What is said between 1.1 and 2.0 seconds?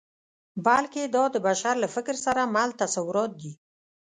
دا د بشر له